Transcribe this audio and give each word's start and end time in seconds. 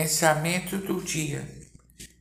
Pensamento 0.00 0.78
do 0.78 1.02
dia. 1.02 1.44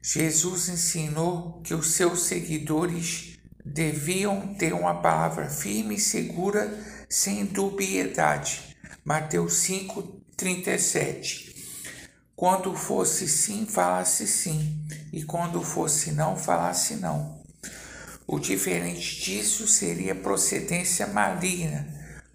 Jesus 0.00 0.70
ensinou 0.70 1.60
que 1.62 1.74
os 1.74 1.90
seus 1.90 2.20
seguidores 2.20 3.36
deviam 3.62 4.54
ter 4.54 4.72
uma 4.72 4.94
palavra 5.02 5.50
firme 5.50 5.96
e 5.96 6.00
segura, 6.00 6.74
sem 7.06 7.44
dubiedade. 7.44 8.74
Mateus 9.04 9.56
5, 9.56 10.02
37. 10.34 11.54
Quando 12.34 12.74
fosse 12.74 13.28
sim, 13.28 13.66
falasse 13.66 14.26
sim, 14.26 14.82
e 15.12 15.22
quando 15.22 15.62
fosse 15.62 16.12
não, 16.12 16.34
falasse 16.34 16.96
não. 16.96 17.42
O 18.26 18.38
diferente 18.38 19.20
disso 19.20 19.68
seria 19.68 20.14
procedência 20.14 21.08
maligna, 21.08 21.86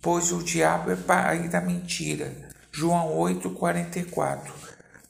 pois 0.00 0.30
o 0.30 0.44
diabo 0.44 0.92
é 0.92 0.96
pai 0.96 1.48
da 1.48 1.60
mentira. 1.60 2.50
João 2.70 3.12
8, 3.16 3.50
44. 3.50 4.73